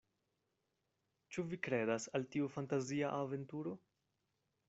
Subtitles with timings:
[1.35, 3.75] Ĉu vi kredas al tiu fantazia aventuro?